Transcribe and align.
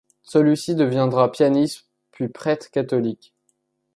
Celui-ci 0.23 0.73
deviendra 0.73 1.31
pianiste 1.31 1.87
puis 2.09 2.27
prêtre 2.27 2.71
catholique. 2.71 3.35